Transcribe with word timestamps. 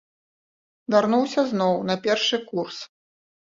Вярнуўся 0.95 1.45
зноў 1.53 1.73
на 1.91 1.99
першы 2.09 2.43
курс. 2.49 2.83